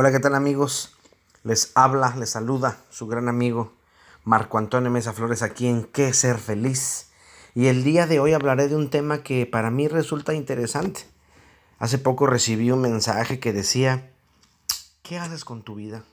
Hola, 0.00 0.12
¿qué 0.12 0.20
tal 0.20 0.36
amigos? 0.36 0.92
Les 1.42 1.72
habla, 1.74 2.14
les 2.14 2.30
saluda 2.30 2.78
su 2.88 3.08
gran 3.08 3.28
amigo 3.28 3.72
Marco 4.22 4.56
Antonio 4.56 4.92
Mesa 4.92 5.12
Flores 5.12 5.42
aquí 5.42 5.66
en 5.66 5.82
Qué 5.82 6.14
Ser 6.14 6.38
Feliz. 6.38 7.08
Y 7.56 7.66
el 7.66 7.82
día 7.82 8.06
de 8.06 8.20
hoy 8.20 8.32
hablaré 8.32 8.68
de 8.68 8.76
un 8.76 8.90
tema 8.90 9.24
que 9.24 9.44
para 9.44 9.72
mí 9.72 9.88
resulta 9.88 10.34
interesante. 10.34 11.00
Hace 11.80 11.98
poco 11.98 12.28
recibí 12.28 12.70
un 12.70 12.80
mensaje 12.80 13.40
que 13.40 13.52
decía, 13.52 14.12
¿qué 15.02 15.18
haces 15.18 15.44
con 15.44 15.64
tu 15.64 15.74
vida? 15.74 16.04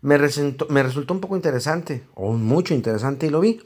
Me 0.00 0.16
me 0.16 0.82
resultó 0.82 1.12
un 1.12 1.20
poco 1.20 1.36
interesante, 1.36 2.06
o 2.14 2.32
mucho 2.32 2.72
interesante, 2.72 3.26
y 3.26 3.28
lo 3.28 3.40
vi. 3.40 3.60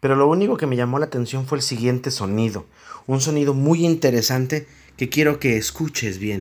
Pero 0.00 0.16
lo 0.16 0.26
único 0.26 0.56
que 0.56 0.66
me 0.66 0.74
llamó 0.74 0.98
la 0.98 1.06
atención 1.06 1.46
fue 1.46 1.58
el 1.58 1.62
siguiente 1.62 2.10
sonido. 2.10 2.66
Un 3.06 3.20
sonido 3.20 3.54
muy 3.54 3.86
interesante 3.86 4.66
que 4.96 5.08
quiero 5.08 5.38
que 5.38 5.56
escuches 5.58 6.18
bien. 6.18 6.40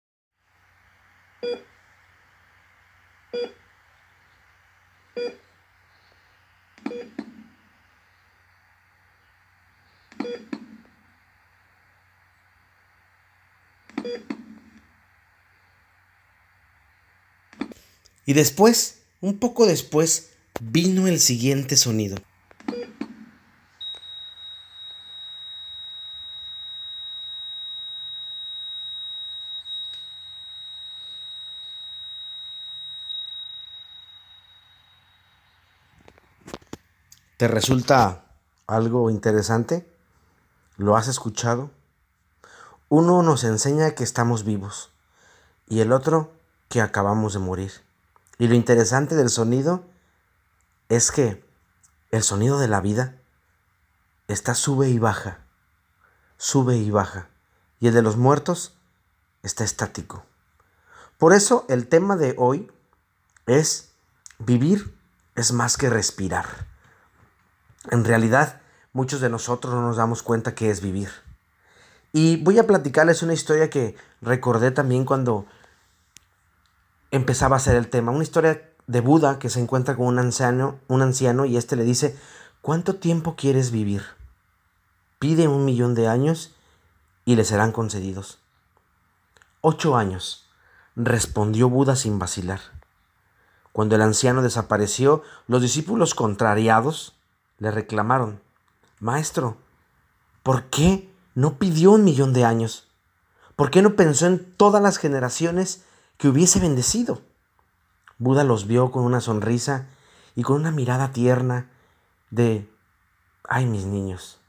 Y 18.27 18.33
después, 18.33 19.04
un 19.21 19.39
poco 19.39 19.65
después, 19.65 20.31
vino 20.59 21.07
el 21.07 21.21
siguiente 21.21 21.77
sonido. 21.77 22.18
¿Te 37.37 37.47
resulta 37.47 38.25
algo 38.67 39.09
interesante? 39.09 39.89
¿Lo 40.75 40.97
has 40.97 41.07
escuchado? 41.07 41.71
Uno 42.89 43.23
nos 43.23 43.45
enseña 43.45 43.91
que 43.91 44.03
estamos 44.03 44.43
vivos 44.43 44.91
y 45.69 45.80
el 45.80 45.93
otro 45.93 46.33
que 46.67 46.81
acabamos 46.81 47.31
de 47.31 47.39
morir. 47.39 47.86
Y 48.38 48.47
lo 48.47 48.55
interesante 48.55 49.16
del 49.16 49.30
sonido 49.30 49.83
es 50.89 51.11
que 51.11 51.43
el 52.11 52.23
sonido 52.23 52.59
de 52.59 52.67
la 52.67 52.81
vida 52.81 53.16
está 54.27 54.53
sube 54.53 54.89
y 54.89 54.99
baja, 54.99 55.39
sube 56.38 56.77
y 56.77 56.91
baja. 56.91 57.30
Y 57.80 57.88
el 57.88 57.93
de 57.93 58.02
los 58.02 58.17
muertos 58.17 58.75
está 59.43 59.63
estático. 59.63 60.25
Por 61.17 61.33
eso 61.33 61.65
el 61.69 61.88
tema 61.88 62.15
de 62.15 62.35
hoy 62.38 62.71
es 63.45 63.89
vivir 64.39 64.95
es 65.35 65.52
más 65.52 65.77
que 65.77 65.89
respirar. 65.89 66.45
En 67.91 68.03
realidad, 68.03 68.61
muchos 68.91 69.21
de 69.21 69.30
nosotros 69.30 69.73
no 69.73 69.81
nos 69.81 69.97
damos 69.97 70.23
cuenta 70.23 70.55
que 70.55 70.69
es 70.69 70.81
vivir. 70.81 71.09
Y 72.11 72.43
voy 72.43 72.59
a 72.59 72.67
platicarles 72.67 73.21
una 73.21 73.33
historia 73.33 73.69
que 73.69 73.95
recordé 74.21 74.71
también 74.71 75.05
cuando 75.05 75.45
empezaba 77.11 77.55
a 77.55 77.59
ser 77.59 77.75
el 77.75 77.89
tema. 77.89 78.11
Una 78.11 78.23
historia 78.23 78.69
de 78.88 79.02
Buda 79.02 79.39
que 79.39 79.50
se 79.50 79.59
encuentra 79.59 79.95
con 79.95 80.08
un 80.08 80.19
anciano, 80.19 80.80
un 80.88 81.02
anciano 81.02 81.45
y 81.45 81.58
este 81.58 81.75
le 81.75 81.83
dice, 81.83 82.17
¿cuánto 82.61 82.95
tiempo 82.95 83.36
quieres 83.36 83.72
vivir? 83.72 84.03
Pide 85.19 85.47
un 85.47 85.66
millón 85.66 85.95
de 85.95 86.08
años 86.08 86.55
y 87.25 87.36
le 87.36 87.44
serán 87.44 87.72
concedidos. 87.72 88.39
Ocho 89.61 89.97
años, 89.97 90.47
respondió 90.95 91.69
Buda 91.69 91.95
sin 91.95 92.19
vacilar. 92.19 92.59
Cuando 93.73 93.95
el 93.95 94.02
anciano 94.02 94.42
desapareció, 94.42 95.23
los 95.47 95.61
discípulos 95.61 96.16
contrariados 96.16 97.16
le 97.59 97.71
reclamaron, 97.71 98.42
Maestro, 98.99 99.58
¿por 100.42 100.64
qué 100.65 101.11
no 101.36 101.58
pidió 101.60 101.92
un 101.92 102.04
millón 102.04 102.33
de 102.33 102.45
años? 102.45 102.87
¿Por 103.55 103.70
qué 103.70 103.81
no 103.81 103.95
pensó 103.95 104.26
en 104.26 104.54
todas 104.55 104.81
las 104.81 104.98
generaciones 104.98 105.83
que 106.17 106.28
hubiese 106.28 106.60
bendecido. 106.60 107.22
Buda 108.17 108.44
los 108.44 108.67
vio 108.67 108.92
con 108.92 109.04
una 109.04 109.22
sonrisa 109.22 109.88
y 110.36 110.44
con 110.44 110.58
una 110.58 110.72
mirada 110.72 111.11
tierna 111.11 111.70
de, 112.32 112.70
ay 113.48 113.66
mis 113.66 113.86
niños. 113.86 114.39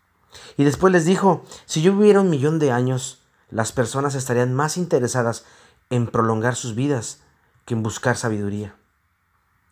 Y 0.56 0.64
después 0.64 0.92
les 0.92 1.04
dijo, 1.04 1.44
si 1.66 1.82
yo 1.82 1.92
viviera 1.92 2.20
un 2.20 2.30
millón 2.30 2.58
de 2.58 2.72
años, 2.72 3.22
las 3.50 3.72
personas 3.72 4.14
estarían 4.14 4.54
más 4.54 4.76
interesadas 4.76 5.44
en 5.90 6.06
prolongar 6.06 6.54
sus 6.54 6.74
vidas 6.74 7.20
que 7.64 7.74
en 7.74 7.82
buscar 7.82 8.16
sabiduría. 8.16 8.74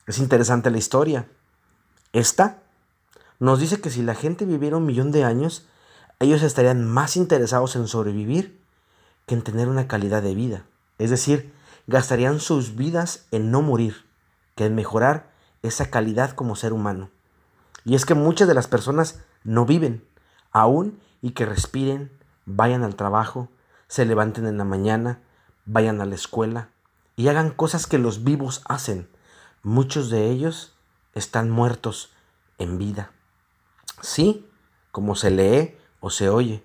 Es 0.07 0.19
interesante 0.19 0.71
la 0.71 0.79
historia. 0.79 1.29
Esta 2.13 2.63
nos 3.39 3.61
dice 3.61 3.81
que 3.81 3.91
si 3.91 4.03
la 4.03 4.15
gente 4.15 4.45
viviera 4.45 4.77
un 4.77 4.87
millón 4.87 5.13
de 5.13 5.25
años, 5.25 5.67
ellos 6.21 6.43
estarían 6.43 6.87
más 6.87 7.17
interesados 7.17 7.77
en 7.77 7.89
sobrevivir 7.89 8.59
que 9.27 9.35
en 9.35 9.43
tener 9.43 9.69
una 9.69 9.89
calidad 9.89 10.23
de 10.23 10.35
vida. 10.35 10.65
Es 10.99 11.11
decir, 11.11 11.53
gastarían 11.87 12.41
sus 12.41 12.77
vidas 12.77 13.27
en 13.31 13.51
no 13.51 13.63
morir, 13.63 14.05
que 14.55 14.67
en 14.67 14.75
mejorar 14.75 15.31
esa 15.63 15.91
calidad 15.91 16.33
como 16.33 16.57
ser 16.57 16.73
humano. 16.73 17.11
Y 17.85 17.95
es 17.95 18.05
que 18.05 18.15
muchas 18.15 18.49
de 18.49 18.55
las 18.55 18.67
personas 18.67 19.21
no 19.45 19.65
viven, 19.65 20.05
aún 20.51 21.01
y 21.23 21.31
que 21.31 21.47
respiren, 21.47 22.11
vayan 22.45 22.83
al 22.83 22.97
trabajo, 22.97 23.49
se 23.89 24.05
levanten 24.05 24.47
en 24.47 24.59
la 24.59 24.65
mañana, 24.65 25.21
vayan 25.65 26.01
a 26.01 26.07
la 26.07 26.15
escuela 26.15 26.71
y 27.15 27.29
hagan 27.29 27.51
cosas 27.51 27.87
que 27.87 27.99
los 27.99 28.25
vivos 28.25 28.63
hacen. 28.67 29.09
Muchos 29.63 30.11
de 30.11 30.31
ellos 30.31 30.75
están 31.15 31.51
muertos 31.51 32.13
en 32.59 32.79
vida. 32.79 33.11
Sí, 34.01 34.47
como 34.91 35.15
se 35.15 35.31
lee 35.31 35.77
o 36.01 36.11
se 36.11 36.29
oye. 36.29 36.65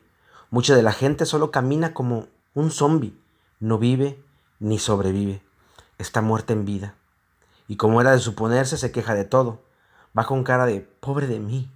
Mucha 0.50 0.76
de 0.76 0.84
la 0.84 0.92
gente 0.92 1.26
solo 1.26 1.52
camina 1.52 1.94
como 1.94 2.28
un 2.54 2.72
zombi, 2.72 3.18
no 3.60 3.78
vive 3.78 4.22
ni 4.62 4.78
sobrevive, 4.78 5.42
está 5.98 6.22
muerta 6.22 6.54
en 6.54 6.66
vida. 6.66 6.94
Y 7.68 7.76
como 7.78 8.00
era 8.00 8.12
de 8.12 8.20
suponerse, 8.20 8.78
se 8.78 8.92
queja 8.92 9.16
de 9.16 9.26
todo. 9.26 9.64
Va 10.18 10.26
con 10.26 10.44
cara 10.44 10.66
de 10.66 10.82
pobre 10.82 11.26
de 11.26 11.40
mí, 11.40 11.70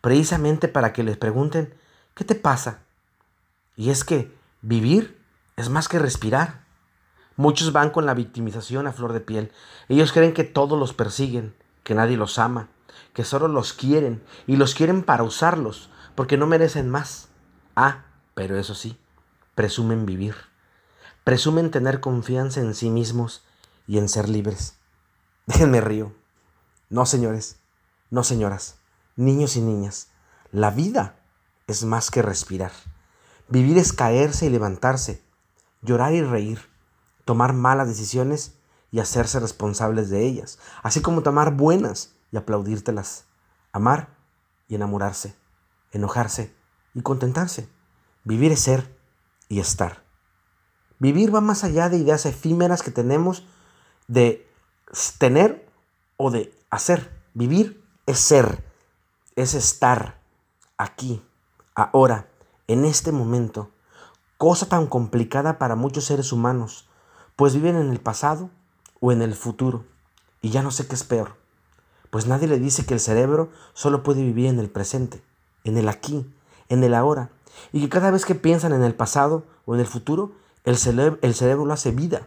precisamente 0.00 0.66
para 0.66 0.92
que 0.92 1.02
les 1.02 1.18
pregunten, 1.18 1.74
¿qué 2.14 2.24
te 2.24 2.34
pasa? 2.34 2.80
Y 3.76 3.90
es 3.90 4.04
que 4.04 4.34
vivir 4.62 5.20
es 5.56 5.68
más 5.68 5.88
que 5.88 5.98
respirar. 5.98 6.64
Muchos 7.36 7.72
van 7.72 7.90
con 7.90 8.06
la 8.06 8.14
victimización 8.14 8.86
a 8.86 8.92
flor 8.92 9.12
de 9.12 9.20
piel. 9.20 9.52
Ellos 9.88 10.12
creen 10.12 10.32
que 10.32 10.44
todos 10.44 10.78
los 10.78 10.94
persiguen, 10.94 11.54
que 11.84 11.94
nadie 11.94 12.16
los 12.16 12.38
ama, 12.38 12.68
que 13.12 13.24
solo 13.24 13.46
los 13.46 13.74
quieren 13.74 14.22
y 14.46 14.56
los 14.56 14.74
quieren 14.74 15.02
para 15.02 15.22
usarlos, 15.22 15.90
porque 16.14 16.38
no 16.38 16.46
merecen 16.46 16.88
más. 16.88 17.28
Ah, 17.76 18.04
pero 18.34 18.58
eso 18.58 18.74
sí, 18.74 18.96
presumen 19.54 20.06
vivir 20.06 20.51
presumen 21.24 21.70
tener 21.70 22.00
confianza 22.00 22.60
en 22.60 22.74
sí 22.74 22.90
mismos 22.90 23.44
y 23.86 23.98
en 23.98 24.08
ser 24.08 24.28
libres. 24.28 24.74
Déjenme 25.46 25.80
río. 25.80 26.12
No, 26.90 27.06
señores, 27.06 27.56
no, 28.10 28.22
señoras, 28.24 28.76
niños 29.16 29.56
y 29.56 29.60
niñas, 29.60 30.08
la 30.50 30.70
vida 30.70 31.16
es 31.66 31.84
más 31.84 32.10
que 32.10 32.20
respirar. 32.20 32.72
Vivir 33.48 33.78
es 33.78 33.92
caerse 33.92 34.46
y 34.46 34.50
levantarse, 34.50 35.22
llorar 35.80 36.12
y 36.12 36.22
reír, 36.22 36.60
tomar 37.24 37.54
malas 37.54 37.88
decisiones 37.88 38.54
y 38.90 39.00
hacerse 39.00 39.40
responsables 39.40 40.10
de 40.10 40.26
ellas, 40.26 40.58
así 40.82 41.00
como 41.00 41.22
tomar 41.22 41.54
buenas 41.54 42.14
y 42.30 42.36
aplaudírtelas, 42.36 43.24
amar 43.72 44.08
y 44.68 44.74
enamorarse, 44.74 45.34
enojarse 45.92 46.54
y 46.94 47.00
contentarse. 47.00 47.68
Vivir 48.24 48.52
es 48.52 48.60
ser 48.60 48.94
y 49.48 49.60
estar. 49.60 50.01
Vivir 51.02 51.34
va 51.34 51.40
más 51.40 51.64
allá 51.64 51.88
de 51.88 51.96
ideas 51.96 52.26
efímeras 52.26 52.84
que 52.84 52.92
tenemos 52.92 53.44
de 54.06 54.48
tener 55.18 55.68
o 56.16 56.30
de 56.30 56.56
hacer. 56.70 57.10
Vivir 57.34 57.84
es 58.06 58.20
ser, 58.20 58.62
es 59.34 59.54
estar 59.54 60.20
aquí, 60.76 61.20
ahora, 61.74 62.28
en 62.68 62.84
este 62.84 63.10
momento. 63.10 63.68
Cosa 64.38 64.68
tan 64.68 64.86
complicada 64.86 65.58
para 65.58 65.74
muchos 65.74 66.04
seres 66.04 66.30
humanos, 66.30 66.88
pues 67.34 67.52
viven 67.54 67.74
en 67.74 67.90
el 67.90 67.98
pasado 67.98 68.48
o 69.00 69.10
en 69.10 69.22
el 69.22 69.34
futuro. 69.34 69.84
Y 70.40 70.50
ya 70.50 70.62
no 70.62 70.70
sé 70.70 70.86
qué 70.86 70.94
es 70.94 71.02
peor, 71.02 71.34
pues 72.10 72.28
nadie 72.28 72.46
le 72.46 72.60
dice 72.60 72.86
que 72.86 72.94
el 72.94 73.00
cerebro 73.00 73.50
solo 73.72 74.04
puede 74.04 74.22
vivir 74.22 74.46
en 74.46 74.60
el 74.60 74.70
presente, 74.70 75.20
en 75.64 75.76
el 75.78 75.88
aquí, 75.88 76.32
en 76.68 76.84
el 76.84 76.94
ahora, 76.94 77.30
y 77.72 77.80
que 77.80 77.88
cada 77.88 78.12
vez 78.12 78.24
que 78.24 78.36
piensan 78.36 78.72
en 78.72 78.84
el 78.84 78.94
pasado 78.94 79.44
o 79.66 79.74
en 79.74 79.80
el 79.80 79.86
futuro, 79.88 80.40
el, 80.64 80.76
cerebro 80.76 81.64
lo 81.66 81.72
hace 81.72 81.90
vida. 81.90 82.26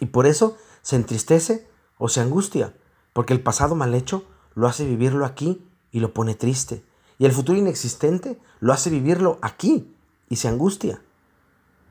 Y 0.00 0.06
por 0.06 0.26
eso 0.26 0.56
se 0.82 0.96
entristece 0.96 1.68
o 1.98 2.08
se 2.08 2.20
angustia, 2.20 2.74
porque 3.12 3.32
el 3.32 3.42
pasado 3.42 3.74
mal 3.74 3.94
hecho 3.94 4.24
lo 4.54 4.68
hace 4.68 4.84
vivirlo 4.84 5.24
aquí 5.24 5.66
y 5.90 6.00
lo 6.00 6.12
pone 6.12 6.34
triste. 6.34 6.84
Y 7.18 7.24
el 7.24 7.32
futuro 7.32 7.58
inexistente 7.58 8.38
lo 8.60 8.72
hace 8.72 8.90
vivirlo 8.90 9.38
aquí 9.42 9.94
y 10.28 10.36
se 10.36 10.48
angustia. 10.48 11.02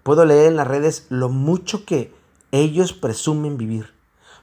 Puedo 0.04 0.24
leer 0.25 0.48
en 0.48 0.56
las 0.56 0.68
redes 0.68 1.07
lo 1.10 1.30
mucho 1.30 1.86
que 1.86 2.13
ellos 2.51 2.94
presumen 2.94 3.57
vivir. 3.57 3.94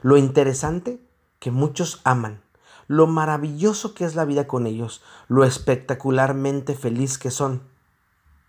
lo 0.01 0.17
interesante 0.17 0.99
que 1.39 1.49
muchos 1.49 2.01
aman, 2.03 2.41
lo 2.87 3.07
maravilloso 3.07 3.93
que 3.93 4.03
es 4.03 4.15
la 4.15 4.25
vida 4.25 4.47
con 4.47 4.67
ellos, 4.67 5.01
lo 5.29 5.45
espectacularmente 5.45 6.75
feliz 6.75 7.17
que 7.17 7.31
son, 7.31 7.63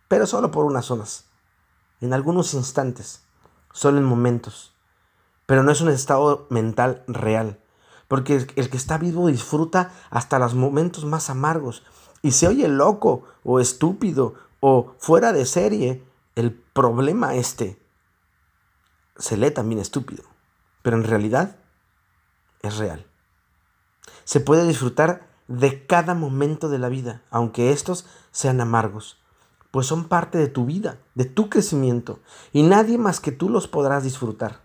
pero 0.09 0.27
solo 0.27 0.51
por 0.51 0.65
unas 0.65 0.91
horas, 0.91 1.27
en 2.05 2.13
algunos 2.13 2.55
instantes, 2.55 3.23
solo 3.73 3.99
en 3.99 4.05
momentos. 4.05 4.75
Pero 5.47 5.63
no 5.63 5.73
es 5.73 5.81
un 5.81 5.89
estado 5.89 6.47
mental 6.51 7.03
real, 7.07 7.59
porque 8.09 8.47
el 8.57 8.71
que 8.71 8.77
está 8.77 8.99
vivo 8.99 9.27
disfruta 9.29 9.93
hasta 10.11 10.39
los 10.39 10.55
momentos 10.55 11.05
más 11.05 11.31
amargos 11.31 11.83
y 12.23 12.33
se 12.33 12.47
oye 12.47 12.69
loco 12.69 13.25
o 13.43 13.61
estúpido 13.61 14.35
o 14.61 14.95
fuera 14.99 15.33
de 15.33 15.47
serie 15.47 16.05
el 16.35 16.53
problema 16.53 17.35
este. 17.35 17.81
Se 19.17 19.37
lee 19.37 19.51
también 19.51 19.81
estúpido, 19.81 20.25
pero 20.83 20.97
en 20.97 21.05
realidad 21.05 21.57
es 22.63 22.77
real. 22.77 23.07
Se 24.25 24.41
puede 24.41 24.67
disfrutar 24.67 25.29
de 25.49 25.87
cada 25.87 26.15
momento 26.15 26.69
de 26.69 26.79
la 26.79 26.89
vida, 26.89 27.23
aunque 27.31 27.73
estos 27.73 28.07
sean 28.31 28.61
amargos, 28.61 29.19
pues 29.75 29.89
son 29.89 30.05
parte 30.05 30.39
de 30.39 30.47
tu 30.47 30.67
vida, 30.67 30.99
de 31.17 31.25
tu 31.25 31.51
crecimiento, 31.51 32.21
y 32.53 32.63
nadie 32.63 32.97
más 32.97 33.19
que 33.19 33.33
tú 33.33 33.49
los 33.49 33.67
podrás 33.67 34.05
disfrutar. 34.05 34.61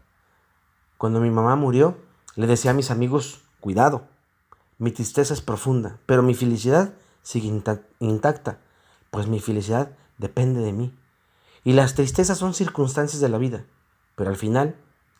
Cuando 1.00 1.20
mi 1.20 1.32
mamá 1.32 1.56
murió, 1.56 1.98
le 2.36 2.46
decía 2.46 2.70
a 2.70 2.74
mis 2.76 2.92
amigos, 2.92 3.42
cuidado, 3.60 4.04
mi 4.78 4.92
tristeza 4.92 5.34
es 5.34 5.42
profunda, 5.42 5.98
pero 6.06 6.22
mi 6.22 6.36
felicidad 6.36 6.94
sigue 7.24 7.48
intacta, 7.98 8.60
pues 9.10 9.26
mi 9.26 9.40
felicidad 9.40 9.98
depende 10.20 10.62
de 10.62 10.74
mí. 10.74 10.96
Y 11.64 11.74
las 11.74 11.96
tristezas 11.96 12.38
son 12.38 12.54
circunstancias 12.54 13.20
de 13.20 13.30
la 13.30 13.40
vida, 13.40 13.66
pero 14.16 14.30
al 14.30 14.38
final 14.38 14.76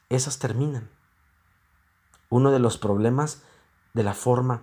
esas 0.10 0.38
terminan. 0.38 0.88
Uno 2.30 2.52
de 2.52 2.60
los 2.60 2.78
problemas 2.78 3.42
de 3.96 4.04
la 4.04 4.14
forma 4.14 4.62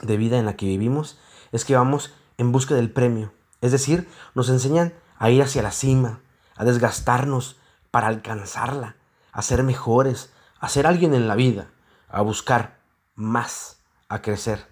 de 0.00 0.16
vida 0.16 0.38
en 0.38 0.46
la 0.46 0.56
que 0.56 0.64
vivimos 0.64 1.18
es 1.52 1.66
que 1.66 1.76
vamos 1.76 2.14
en 2.38 2.50
busca 2.50 2.74
del 2.74 2.90
premio. 2.90 3.30
Es 3.64 3.72
decir, 3.72 4.06
nos 4.34 4.50
enseñan 4.50 4.92
a 5.16 5.30
ir 5.30 5.42
hacia 5.42 5.62
la 5.62 5.70
cima, 5.70 6.20
a 6.54 6.66
desgastarnos 6.66 7.56
para 7.90 8.08
alcanzarla, 8.08 8.96
a 9.32 9.40
ser 9.40 9.62
mejores, 9.62 10.34
a 10.60 10.68
ser 10.68 10.86
alguien 10.86 11.14
en 11.14 11.28
la 11.28 11.34
vida, 11.34 11.70
a 12.10 12.20
buscar 12.20 12.80
más, 13.14 13.78
a 14.10 14.20
crecer, 14.20 14.66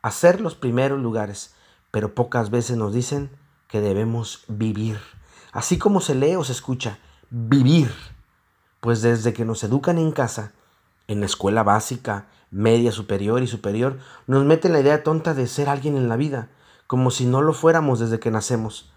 a 0.00 0.12
ser 0.12 0.40
los 0.40 0.54
primeros 0.54 1.00
lugares. 1.00 1.56
Pero 1.90 2.14
pocas 2.14 2.50
veces 2.50 2.76
nos 2.76 2.94
dicen 2.94 3.30
que 3.66 3.80
debemos 3.80 4.44
vivir. 4.46 5.00
Así 5.50 5.76
como 5.76 6.00
se 6.00 6.14
lee 6.14 6.36
o 6.36 6.44
se 6.44 6.52
escucha, 6.52 7.00
vivir. 7.30 7.92
Pues 8.78 9.02
desde 9.02 9.32
que 9.32 9.44
nos 9.44 9.64
educan 9.64 9.98
en 9.98 10.12
casa, 10.12 10.52
en 11.08 11.18
la 11.18 11.26
escuela 11.26 11.64
básica, 11.64 12.28
media, 12.52 12.92
superior 12.92 13.42
y 13.42 13.48
superior, 13.48 13.98
nos 14.28 14.44
meten 14.44 14.72
la 14.72 14.78
idea 14.78 15.02
tonta 15.02 15.34
de 15.34 15.48
ser 15.48 15.68
alguien 15.68 15.96
en 15.96 16.08
la 16.08 16.14
vida, 16.14 16.48
como 16.86 17.10
si 17.10 17.26
no 17.26 17.42
lo 17.42 17.52
fuéramos 17.52 17.98
desde 17.98 18.20
que 18.20 18.30
nacemos. 18.30 18.92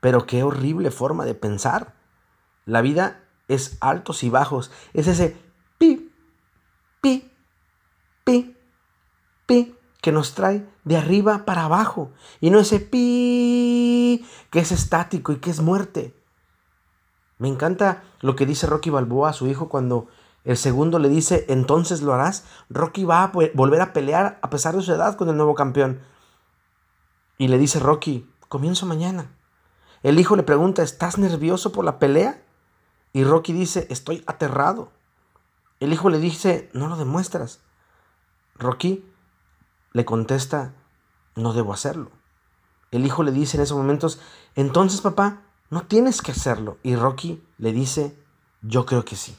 Pero 0.00 0.26
qué 0.26 0.42
horrible 0.42 0.90
forma 0.90 1.24
de 1.24 1.34
pensar. 1.34 1.94
La 2.64 2.80
vida 2.80 3.20
es 3.48 3.76
altos 3.80 4.22
y 4.22 4.30
bajos, 4.30 4.70
es 4.94 5.08
ese 5.08 5.36
pi, 5.78 6.12
pi, 7.00 7.30
pi, 8.24 8.56
pi 9.46 9.74
que 10.00 10.12
nos 10.12 10.34
trae 10.34 10.66
de 10.84 10.96
arriba 10.96 11.44
para 11.44 11.64
abajo 11.64 12.10
y 12.40 12.50
no 12.50 12.58
ese 12.58 12.80
pi 12.80 14.26
que 14.50 14.60
es 14.60 14.72
estático 14.72 15.32
y 15.32 15.36
que 15.36 15.50
es 15.50 15.60
muerte. 15.60 16.14
Me 17.38 17.48
encanta 17.48 18.04
lo 18.20 18.36
que 18.36 18.46
dice 18.46 18.66
Rocky 18.66 18.90
Balboa 18.90 19.30
a 19.30 19.32
su 19.32 19.48
hijo 19.48 19.68
cuando 19.68 20.08
el 20.44 20.56
segundo 20.56 20.98
le 20.98 21.08
dice, 21.08 21.46
entonces 21.48 22.02
lo 22.02 22.12
harás. 22.12 22.44
Rocky 22.68 23.04
va 23.04 23.24
a 23.24 23.32
volver 23.54 23.80
a 23.80 23.92
pelear 23.92 24.38
a 24.42 24.50
pesar 24.50 24.74
de 24.76 24.82
su 24.82 24.92
edad 24.92 25.16
con 25.16 25.28
el 25.28 25.36
nuevo 25.36 25.54
campeón. 25.54 26.00
Y 27.42 27.48
le 27.48 27.58
dice 27.58 27.80
Rocky, 27.80 28.30
comienzo 28.48 28.86
mañana. 28.86 29.34
El 30.04 30.20
hijo 30.20 30.36
le 30.36 30.44
pregunta, 30.44 30.84
¿estás 30.84 31.18
nervioso 31.18 31.72
por 31.72 31.84
la 31.84 31.98
pelea? 31.98 32.40
Y 33.12 33.24
Rocky 33.24 33.52
dice, 33.52 33.88
estoy 33.90 34.22
aterrado. 34.28 34.92
El 35.80 35.92
hijo 35.92 36.08
le 36.08 36.20
dice, 36.20 36.70
no 36.72 36.86
lo 36.86 36.96
demuestras. 36.96 37.58
Rocky 38.54 39.04
le 39.92 40.04
contesta, 40.04 40.72
no 41.34 41.52
debo 41.52 41.72
hacerlo. 41.72 42.12
El 42.92 43.04
hijo 43.04 43.24
le 43.24 43.32
dice 43.32 43.56
en 43.56 43.64
esos 43.64 43.76
momentos, 43.76 44.20
entonces 44.54 45.00
papá, 45.00 45.40
no 45.68 45.82
tienes 45.82 46.22
que 46.22 46.30
hacerlo. 46.30 46.78
Y 46.84 46.94
Rocky 46.94 47.42
le 47.58 47.72
dice, 47.72 48.16
yo 48.60 48.86
creo 48.86 49.04
que 49.04 49.16
sí. 49.16 49.36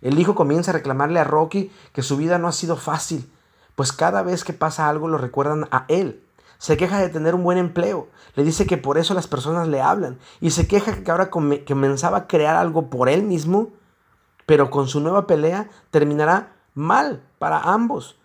El 0.00 0.18
hijo 0.18 0.34
comienza 0.34 0.72
a 0.72 0.74
reclamarle 0.74 1.20
a 1.20 1.24
Rocky 1.24 1.70
que 1.92 2.02
su 2.02 2.16
vida 2.16 2.38
no 2.38 2.48
ha 2.48 2.52
sido 2.52 2.74
fácil, 2.74 3.32
pues 3.76 3.92
cada 3.92 4.24
vez 4.24 4.42
que 4.42 4.54
pasa 4.54 4.88
algo 4.88 5.06
lo 5.06 5.18
recuerdan 5.18 5.68
a 5.70 5.84
él. 5.86 6.26
Se 6.60 6.76
queja 6.76 6.98
de 6.98 7.08
tener 7.08 7.34
un 7.34 7.42
buen 7.42 7.56
empleo, 7.56 8.10
le 8.34 8.44
dice 8.44 8.66
que 8.66 8.76
por 8.76 8.98
eso 8.98 9.14
las 9.14 9.26
personas 9.26 9.66
le 9.66 9.80
hablan. 9.80 10.18
Y 10.42 10.50
se 10.50 10.68
queja 10.68 11.02
que 11.02 11.10
ahora 11.10 11.30
comenzaba 11.30 12.18
a 12.18 12.26
crear 12.26 12.54
algo 12.54 12.90
por 12.90 13.08
él 13.08 13.22
mismo, 13.22 13.70
pero 14.44 14.68
con 14.68 14.86
su 14.86 15.00
nueva 15.00 15.26
pelea 15.26 15.70
terminará 15.90 16.52
mal 16.74 17.22
para 17.38 17.60
ambos, 17.60 18.18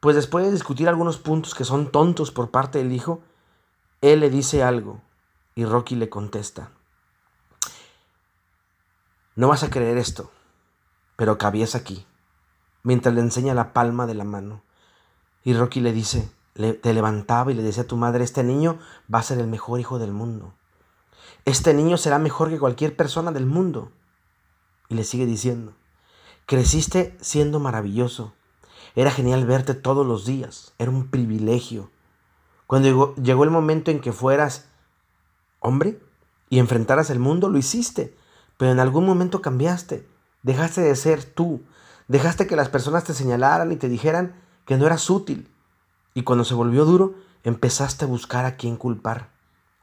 pues 0.00 0.16
después 0.16 0.46
de 0.46 0.52
discutir 0.52 0.88
algunos 0.88 1.18
puntos 1.18 1.54
que 1.54 1.64
son 1.64 1.92
tontos 1.92 2.30
por 2.30 2.50
parte 2.50 2.78
del 2.78 2.92
hijo, 2.92 3.20
él 4.00 4.20
le 4.20 4.30
dice 4.30 4.62
algo 4.62 5.02
y 5.54 5.66
Rocky 5.66 5.96
le 5.96 6.08
contesta, 6.08 6.70
no 9.34 9.48
vas 9.48 9.64
a 9.64 9.68
creer 9.68 9.98
esto, 9.98 10.30
pero 11.16 11.36
cabías 11.36 11.74
aquí, 11.74 12.06
mientras 12.84 13.14
le 13.14 13.20
enseña 13.20 13.52
la 13.52 13.74
palma 13.74 14.06
de 14.06 14.14
la 14.14 14.24
mano. 14.24 14.62
Y 15.44 15.52
Rocky 15.52 15.80
le 15.80 15.92
dice, 15.92 16.30
te 16.56 16.94
levantaba 16.94 17.52
y 17.52 17.54
le 17.54 17.62
decía 17.62 17.82
a 17.82 17.86
tu 17.86 17.96
madre, 17.96 18.24
este 18.24 18.42
niño 18.42 18.78
va 19.12 19.18
a 19.18 19.22
ser 19.22 19.38
el 19.38 19.46
mejor 19.46 19.78
hijo 19.78 19.98
del 19.98 20.12
mundo. 20.12 20.54
Este 21.44 21.74
niño 21.74 21.96
será 21.96 22.18
mejor 22.18 22.48
que 22.50 22.58
cualquier 22.58 22.96
persona 22.96 23.30
del 23.30 23.46
mundo. 23.46 23.92
Y 24.88 24.94
le 24.94 25.04
sigue 25.04 25.26
diciendo, 25.26 25.74
creciste 26.46 27.16
siendo 27.20 27.60
maravilloso. 27.60 28.34
Era 28.94 29.10
genial 29.10 29.46
verte 29.46 29.74
todos 29.74 30.06
los 30.06 30.24
días. 30.24 30.72
Era 30.78 30.90
un 30.90 31.08
privilegio. 31.08 31.90
Cuando 32.66 32.88
llegó, 32.88 33.14
llegó 33.16 33.44
el 33.44 33.50
momento 33.50 33.90
en 33.90 34.00
que 34.00 34.12
fueras 34.12 34.68
hombre 35.60 36.00
y 36.48 36.58
enfrentaras 36.58 37.10
el 37.10 37.18
mundo, 37.18 37.48
lo 37.48 37.58
hiciste. 37.58 38.16
Pero 38.56 38.72
en 38.72 38.80
algún 38.80 39.04
momento 39.04 39.42
cambiaste. 39.42 40.08
Dejaste 40.42 40.80
de 40.80 40.96
ser 40.96 41.24
tú. 41.24 41.62
Dejaste 42.08 42.46
que 42.46 42.56
las 42.56 42.70
personas 42.70 43.04
te 43.04 43.14
señalaran 43.14 43.70
y 43.72 43.76
te 43.76 43.88
dijeran 43.88 44.34
que 44.64 44.76
no 44.76 44.86
eras 44.86 45.10
útil. 45.10 45.48
Y 46.16 46.22
cuando 46.22 46.46
se 46.46 46.54
volvió 46.54 46.86
duro, 46.86 47.12
empezaste 47.44 48.06
a 48.06 48.08
buscar 48.08 48.46
a 48.46 48.56
quien 48.56 48.76
culpar, 48.76 49.28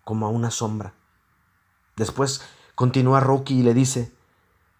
como 0.03 0.25
a 0.25 0.29
una 0.29 0.49
sombra. 0.49 0.95
Después 1.95 2.41
continúa 2.73 3.19
Rocky 3.19 3.59
y 3.59 3.61
le 3.61 3.75
dice: 3.75 4.11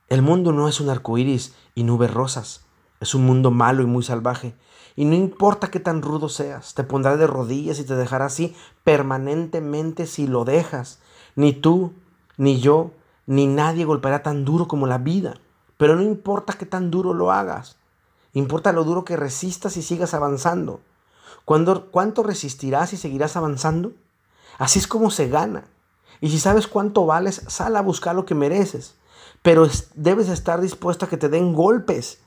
El 0.10 0.24
mundo 0.24 0.51
no 0.51 0.67
es 0.67 0.81
un 0.81 0.89
arco 0.89 1.15
iris 1.15 1.53
y 1.75 1.83
nubes 1.83 2.12
rosas. 2.12 2.62
Es 3.01 3.13
un 3.13 3.27
mundo 3.27 3.51
malo 3.51 3.83
y 3.83 3.86
muy 3.86 4.01
salvaje. 4.01 4.55
Y 4.95 5.05
no 5.05 5.13
importa 5.13 5.69
qué 5.69 5.79
tan 5.79 6.01
rudo 6.01 6.27
seas, 6.27 6.74
te 6.74 6.83
pondrá 6.83 7.17
de 7.17 7.27
rodillas 7.27 7.77
y 7.77 7.83
te 7.83 7.95
dejará 7.95 8.25
así 8.25 8.55
permanentemente 8.83 10.07
si 10.07 10.25
lo 10.25 10.45
dejas. 10.45 10.98
Ni 11.36 11.53
tú, 11.53 11.93
ni 12.36 12.62
yo, 12.62 12.93
ni 13.27 13.45
nadie 13.45 13.86
golpeará 13.86 14.24
tan 14.24 14.43
duro 14.43 14.67
como 14.67 14.88
la 14.88 14.98
vida. 14.98 15.36
Pero 15.77 15.95
no 15.95 16.01
importa 16.01 16.53
qué 16.53 16.65
tan 16.65 16.89
duro 16.89 17.13
lo 17.13 17.31
hagas. 17.31 17.77
Importa 18.33 18.74
lo 18.74 18.83
duro 18.83 19.05
que 19.05 19.17
resistas 19.17 19.77
y 19.77 19.83
sigas 19.83 20.15
avanzando. 20.15 20.81
¿Cuánto 21.46 22.24
resistirás 22.24 22.94
y 22.94 22.98
seguirás 22.98 23.36
avanzando? 23.36 23.94
Así 24.58 24.80
es 24.80 24.88
como 24.88 25.12
se 25.12 25.28
gana. 25.28 25.66
Y 26.22 26.30
si 26.30 26.40
sabes 26.40 26.68
cuánto 26.68 27.06
vales, 27.06 27.44
sal 27.48 27.75
a 27.75 27.82
buscar 27.82 28.16
lo 28.16 28.25
que 28.25 28.36
mereces. 28.36 28.96
Pero 29.42 29.68
debes 29.96 30.30
estar 30.30 30.62
dispuesto 30.62 31.06
a 31.06 31.10
que 31.10 31.18
te 31.18 31.30
den 31.30 31.54
golpes 31.54 32.20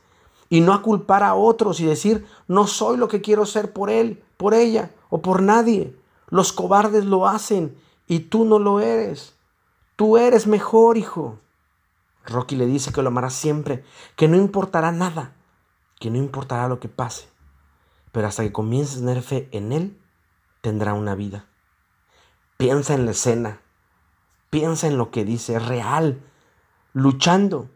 y 0.49 0.61
no 0.61 0.75
a 0.75 0.83
culpar 0.83 1.23
a 1.23 1.35
otros 1.35 1.81
y 1.81 1.87
decir, 1.87 2.27
no 2.47 2.67
soy 2.67 2.97
lo 2.97 3.09
que 3.09 3.21
quiero 3.21 3.47
ser 3.47 3.73
por 3.73 3.91
él, 3.91 4.23
por 4.37 4.55
ella 4.55 4.91
o 5.09 5.23
por 5.23 5.43
nadie. 5.43 5.97
Los 6.29 6.53
cobardes 6.53 7.05
lo 7.05 7.27
hacen 7.27 7.77
y 8.07 8.21
tú 8.21 8.45
no 8.45 8.59
lo 8.59 8.81
eres. 8.81 9.35
Tú 9.97 10.19
eres 10.19 10.47
mejor, 10.47 10.99
hijo. 10.99 11.39
Rocky 12.27 12.57
le 12.57 12.67
dice 12.67 12.93
que 12.93 13.03
lo 13.03 13.09
amará 13.09 13.31
siempre, 13.31 13.85
que 14.17 14.29
no 14.29 14.37
importará 14.37 14.93
nada, 14.93 15.33
que 15.99 16.11
no 16.11 16.19
importará 16.19 16.69
lo 16.69 16.81
que 16.81 16.89
pase, 16.89 17.29
pero 18.17 18.29
hasta 18.29 18.45
que 18.45 18.51
comiences 18.51 18.97
a 18.97 19.01
tener 19.01 19.23
fe 19.23 19.47
en 19.53 19.73
él, 19.73 20.01
tendrá 20.63 20.95
una 20.95 21.15
vida. 21.15 21.45
Piensa 22.57 22.95
en 22.95 23.05
la 23.05 23.11
escena, 23.11 23.61
piensa 24.49 24.87
en 24.87 24.97
lo 24.97 25.11
que 25.11 25.27
dice, 25.27 25.59
real, 25.59 26.23
luchando, 26.95 27.69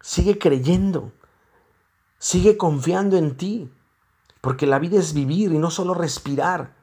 sigue 0.00 0.38
creyendo, 0.38 1.10
sigue 2.20 2.56
confiando 2.56 3.16
en 3.16 3.36
ti, 3.36 3.68
porque 4.40 4.68
la 4.68 4.78
vida 4.78 4.96
es 4.96 5.12
vivir 5.12 5.52
y 5.52 5.58
no 5.58 5.72
solo 5.72 5.92
respirar. 5.92 6.76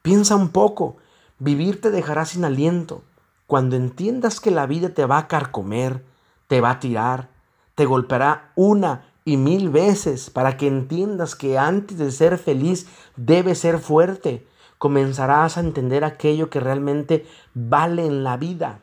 Piensa 0.00 0.34
un 0.34 0.48
poco, 0.48 0.96
vivir 1.40 1.82
te 1.82 1.90
dejará 1.90 2.24
sin 2.24 2.46
aliento. 2.46 3.04
Cuando 3.46 3.76
entiendas 3.76 4.40
que 4.40 4.50
la 4.50 4.64
vida 4.64 4.94
te 4.94 5.04
va 5.04 5.18
a 5.18 5.28
carcomer, 5.28 6.06
te 6.48 6.62
va 6.62 6.70
a 6.70 6.80
tirar, 6.80 7.28
te 7.74 7.84
golpeará 7.84 8.52
una 8.54 9.09
y 9.24 9.36
mil 9.36 9.68
veces 9.68 10.30
para 10.30 10.56
que 10.56 10.66
entiendas 10.66 11.34
que 11.34 11.58
antes 11.58 11.98
de 11.98 12.10
ser 12.10 12.38
feliz 12.38 12.86
debes 13.16 13.58
ser 13.58 13.78
fuerte. 13.78 14.46
Comenzarás 14.78 15.56
a 15.56 15.60
entender 15.60 16.04
aquello 16.04 16.48
que 16.48 16.60
realmente 16.60 17.26
vale 17.54 18.06
en 18.06 18.24
la 18.24 18.36
vida, 18.36 18.80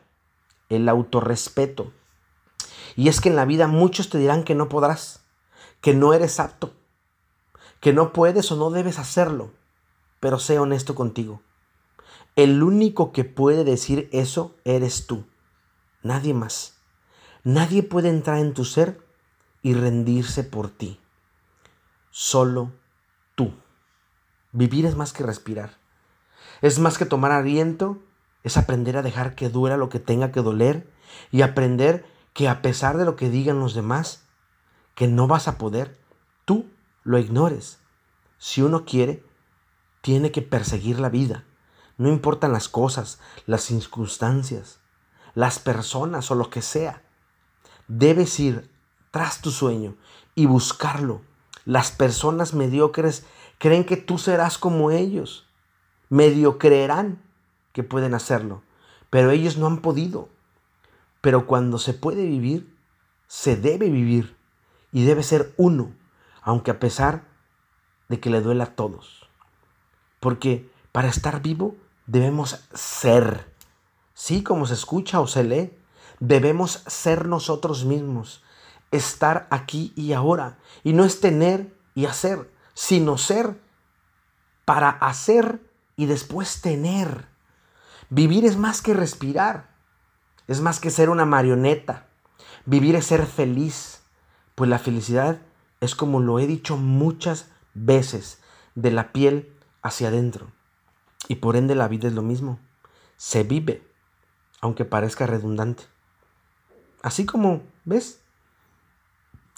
el 0.68 0.88
autorrespeto. 0.88 1.92
Y 2.94 3.08
es 3.08 3.20
que 3.20 3.28
en 3.30 3.36
la 3.36 3.44
vida 3.44 3.66
muchos 3.66 4.08
te 4.08 4.18
dirán 4.18 4.44
que 4.44 4.54
no 4.54 4.68
podrás, 4.68 5.24
que 5.80 5.94
no 5.94 6.12
eres 6.14 6.40
apto, 6.40 6.72
que 7.80 7.92
no 7.92 8.12
puedes 8.12 8.50
o 8.52 8.56
no 8.56 8.70
debes 8.70 8.98
hacerlo. 8.98 9.50
Pero 10.20 10.38
sé 10.38 10.58
honesto 10.58 10.94
contigo. 10.94 11.42
El 12.36 12.62
único 12.62 13.12
que 13.12 13.24
puede 13.24 13.64
decir 13.64 14.08
eso 14.12 14.54
eres 14.64 15.06
tú, 15.06 15.24
nadie 16.02 16.34
más. 16.34 16.78
Nadie 17.44 17.82
puede 17.82 18.08
entrar 18.08 18.38
en 18.38 18.54
tu 18.54 18.64
ser 18.64 19.07
y 19.62 19.74
rendirse 19.74 20.44
por 20.44 20.70
ti. 20.70 21.00
Solo 22.10 22.72
tú. 23.34 23.52
Vivir 24.52 24.86
es 24.86 24.96
más 24.96 25.12
que 25.12 25.22
respirar. 25.22 25.76
Es 26.62 26.78
más 26.78 26.98
que 26.98 27.06
tomar 27.06 27.32
aliento, 27.32 27.98
es 28.42 28.56
aprender 28.56 28.96
a 28.96 29.02
dejar 29.02 29.34
que 29.34 29.48
duela 29.48 29.76
lo 29.76 29.88
que 29.88 30.00
tenga 30.00 30.32
que 30.32 30.42
doler 30.42 30.88
y 31.30 31.42
aprender 31.42 32.06
que 32.32 32.48
a 32.48 32.62
pesar 32.62 32.96
de 32.96 33.04
lo 33.04 33.16
que 33.16 33.30
digan 33.30 33.60
los 33.60 33.74
demás, 33.74 34.24
que 34.94 35.06
no 35.06 35.26
vas 35.26 35.48
a 35.48 35.58
poder, 35.58 35.98
tú 36.44 36.66
lo 37.04 37.18
ignores. 37.18 37.78
Si 38.38 38.62
uno 38.62 38.84
quiere, 38.84 39.22
tiene 40.00 40.32
que 40.32 40.42
perseguir 40.42 41.00
la 41.00 41.08
vida. 41.08 41.44
No 41.96 42.08
importan 42.08 42.52
las 42.52 42.68
cosas, 42.68 43.18
las 43.46 43.62
circunstancias, 43.62 44.80
las 45.34 45.58
personas 45.58 46.30
o 46.30 46.34
lo 46.34 46.48
que 46.50 46.62
sea. 46.62 47.02
Debes 47.88 48.38
ir 48.38 48.70
tras 49.10 49.40
tu 49.40 49.50
sueño 49.50 49.94
y 50.34 50.46
buscarlo. 50.46 51.22
Las 51.64 51.90
personas 51.90 52.54
mediocres 52.54 53.26
creen 53.58 53.84
que 53.84 53.96
tú 53.96 54.18
serás 54.18 54.58
como 54.58 54.90
ellos. 54.90 55.46
Medio 56.08 56.58
creerán 56.58 57.22
que 57.72 57.82
pueden 57.82 58.14
hacerlo, 58.14 58.62
pero 59.10 59.30
ellos 59.30 59.56
no 59.56 59.66
han 59.66 59.78
podido. 59.78 60.28
Pero 61.20 61.46
cuando 61.46 61.78
se 61.78 61.94
puede 61.94 62.24
vivir, 62.24 62.74
se 63.26 63.56
debe 63.56 63.90
vivir 63.90 64.36
y 64.92 65.04
debe 65.04 65.22
ser 65.22 65.52
uno, 65.56 65.92
aunque 66.42 66.70
a 66.70 66.80
pesar 66.80 67.24
de 68.08 68.20
que 68.20 68.30
le 68.30 68.40
duela 68.40 68.64
a 68.64 68.74
todos. 68.74 69.28
Porque 70.20 70.70
para 70.92 71.08
estar 71.08 71.42
vivo 71.42 71.76
debemos 72.06 72.64
ser. 72.72 73.52
Sí, 74.14 74.42
como 74.42 74.66
se 74.66 74.74
escucha 74.74 75.20
o 75.20 75.26
se 75.26 75.44
lee, 75.44 75.78
debemos 76.20 76.82
ser 76.86 77.26
nosotros 77.26 77.84
mismos 77.84 78.42
estar 78.90 79.46
aquí 79.50 79.92
y 79.96 80.12
ahora. 80.12 80.58
Y 80.84 80.92
no 80.92 81.04
es 81.04 81.20
tener 81.20 81.74
y 81.94 82.06
hacer, 82.06 82.50
sino 82.74 83.18
ser 83.18 83.60
para 84.64 84.90
hacer 84.90 85.60
y 85.96 86.06
después 86.06 86.60
tener. 86.60 87.26
Vivir 88.10 88.44
es 88.44 88.56
más 88.56 88.80
que 88.82 88.94
respirar, 88.94 89.68
es 90.46 90.60
más 90.60 90.80
que 90.80 90.90
ser 90.90 91.10
una 91.10 91.24
marioneta. 91.24 92.06
Vivir 92.64 92.94
es 92.96 93.06
ser 93.06 93.26
feliz, 93.26 94.02
pues 94.54 94.70
la 94.70 94.78
felicidad 94.78 95.40
es 95.80 95.94
como 95.94 96.20
lo 96.20 96.38
he 96.38 96.46
dicho 96.46 96.76
muchas 96.76 97.50
veces, 97.74 98.40
de 98.74 98.90
la 98.90 99.12
piel 99.12 99.52
hacia 99.82 100.08
adentro. 100.08 100.52
Y 101.28 101.36
por 101.36 101.56
ende 101.56 101.74
la 101.74 101.88
vida 101.88 102.08
es 102.08 102.14
lo 102.14 102.22
mismo. 102.22 102.58
Se 103.16 103.42
vive, 103.42 103.82
aunque 104.60 104.84
parezca 104.84 105.26
redundante. 105.26 105.84
Así 107.02 107.26
como, 107.26 107.62
¿ves? 107.84 108.20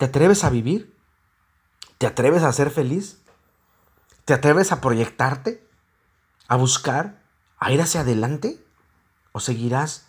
¿Te 0.00 0.06
atreves 0.06 0.44
a 0.44 0.48
vivir? 0.48 0.96
¿Te 1.98 2.06
atreves 2.06 2.42
a 2.42 2.50
ser 2.54 2.70
feliz? 2.70 3.20
¿Te 4.24 4.32
atreves 4.32 4.72
a 4.72 4.80
proyectarte? 4.80 5.62
¿A 6.48 6.56
buscar? 6.56 7.22
¿A 7.58 7.70
ir 7.70 7.82
hacia 7.82 8.00
adelante? 8.00 8.64
¿O 9.32 9.40
seguirás 9.40 10.06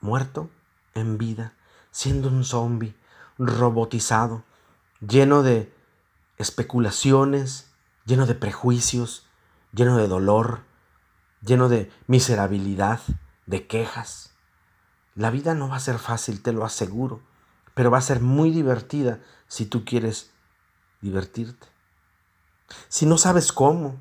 muerto 0.00 0.50
en 0.94 1.18
vida, 1.18 1.52
siendo 1.92 2.28
un 2.28 2.42
zombie, 2.42 2.96
robotizado, 3.38 4.42
lleno 4.98 5.44
de 5.44 5.72
especulaciones, 6.36 7.70
lleno 8.06 8.26
de 8.26 8.34
prejuicios, 8.34 9.24
lleno 9.72 9.98
de 9.98 10.08
dolor, 10.08 10.64
lleno 11.42 11.68
de 11.68 11.92
miserabilidad, 12.08 13.00
de 13.46 13.68
quejas? 13.68 14.32
La 15.14 15.30
vida 15.30 15.54
no 15.54 15.68
va 15.68 15.76
a 15.76 15.78
ser 15.78 16.00
fácil, 16.00 16.42
te 16.42 16.52
lo 16.52 16.64
aseguro 16.64 17.22
pero 17.76 17.90
va 17.90 17.98
a 17.98 18.00
ser 18.00 18.22
muy 18.22 18.50
divertida 18.52 19.20
si 19.48 19.66
tú 19.66 19.84
quieres 19.84 20.30
divertirte. 21.02 21.66
Si 22.88 23.04
no 23.04 23.18
sabes 23.18 23.52
cómo 23.52 24.00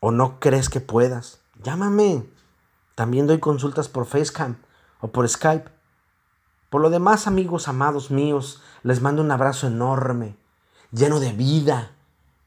o 0.00 0.10
no 0.10 0.40
crees 0.40 0.70
que 0.70 0.80
puedas, 0.80 1.40
llámame. 1.62 2.26
También 2.94 3.26
doy 3.26 3.40
consultas 3.40 3.88
por 3.88 4.06
Facecam 4.06 4.56
o 5.02 5.08
por 5.08 5.28
Skype. 5.28 5.70
Por 6.70 6.80
lo 6.80 6.88
demás, 6.88 7.26
amigos 7.26 7.68
amados 7.68 8.10
míos, 8.10 8.62
les 8.82 9.02
mando 9.02 9.20
un 9.20 9.30
abrazo 9.32 9.66
enorme, 9.66 10.38
lleno 10.92 11.20
de 11.20 11.32
vida. 11.32 11.90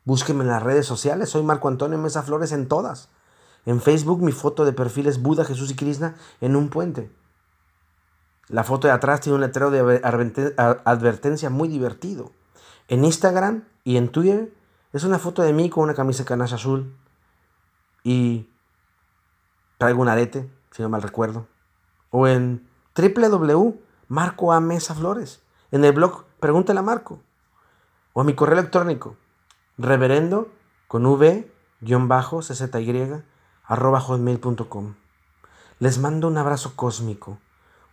Búsquenme 0.06 0.44
en 0.44 0.50
las 0.50 0.64
redes 0.64 0.88
sociales, 0.88 1.30
soy 1.30 1.44
Marco 1.44 1.68
Antonio 1.68 2.00
Mesa 2.00 2.24
Flores 2.24 2.52
en 2.52 2.68
todas. 2.68 3.10
En 3.68 3.80
Facebook 3.80 4.24
mi 4.24 4.32
foto 4.32 4.66
de 4.66 4.74
perfil 4.74 5.06
es 5.06 5.22
Buda, 5.22 5.46
Jesús 5.46 5.70
y 5.70 5.76
Krishna 5.76 6.16
en 6.42 6.56
un 6.56 6.70
puente. 6.70 7.12
La 8.48 8.64
foto 8.64 8.88
de 8.88 8.94
atrás 8.94 9.22
tiene 9.22 9.36
un 9.36 9.42
letrero 9.42 9.72
de 9.72 10.54
advertencia 10.86 11.50
muy 11.50 11.68
divertido. 11.68 12.32
En 12.88 13.04
Instagram 13.04 13.64
y 13.84 13.98
en 13.98 14.10
Twitter 14.10 14.54
es 14.94 15.04
una 15.04 15.20
foto 15.20 15.42
de 15.42 15.54
mí 15.54 15.70
con 15.70 15.84
una 15.84 15.96
camisa 15.96 16.26
canasta 16.26 16.56
azul 16.56 16.96
y 18.04 18.48
traigo 19.78 20.02
un 20.02 20.10
arete, 20.10 20.50
si 20.72 20.84
no 20.84 20.90
mal 20.90 21.02
recuerdo. 21.02 21.48
O 22.12 22.28
en 22.28 22.68
www.marco 22.96 24.54
a. 24.54 24.58
En 25.72 25.84
el 25.84 25.92
blog 25.92 26.26
Pregúntale 26.40 26.82
Marco. 26.82 27.20
O 28.14 28.22
a 28.22 28.24
mi 28.24 28.36
correo 28.36 28.60
electrónico 28.60 29.18
reverendo 29.78 30.52
con 30.88 31.06
v 31.06 31.52
czy 31.82 31.94
arroba. 33.68 34.06
Les 35.80 35.98
mando 35.98 36.28
un 36.28 36.38
abrazo 36.38 36.76
cósmico 36.76 37.40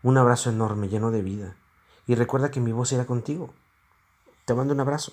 un 0.02 0.18
abrazo 0.18 0.50
enorme, 0.50 0.88
lleno 0.88 1.10
de 1.10 1.22
vida. 1.22 1.56
Y 2.06 2.14
recuerda 2.14 2.50
que 2.50 2.60
mi 2.60 2.72
voz 2.72 2.92
irá 2.92 3.06
contigo. 3.06 3.54
Te 4.44 4.54
mando 4.54 4.74
un 4.74 4.80
abrazo. 4.80 5.12